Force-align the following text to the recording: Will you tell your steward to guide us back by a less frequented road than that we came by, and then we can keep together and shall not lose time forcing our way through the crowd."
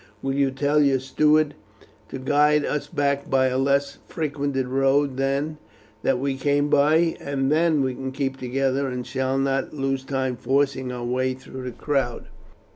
Will 0.23 0.33
you 0.33 0.49
tell 0.49 0.81
your 0.81 0.99
steward 0.99 1.53
to 2.09 2.17
guide 2.17 2.65
us 2.65 2.87
back 2.87 3.29
by 3.29 3.49
a 3.49 3.57
less 3.59 3.99
frequented 4.07 4.65
road 4.67 5.15
than 5.17 5.59
that 6.01 6.17
we 6.17 6.33
came 6.37 6.69
by, 6.71 7.15
and 7.21 7.51
then 7.51 7.83
we 7.83 7.93
can 7.93 8.11
keep 8.11 8.37
together 8.37 8.87
and 8.87 9.05
shall 9.05 9.37
not 9.37 9.75
lose 9.75 10.03
time 10.03 10.37
forcing 10.37 10.91
our 10.91 11.05
way 11.05 11.35
through 11.35 11.65
the 11.65 11.71
crowd." 11.71 12.29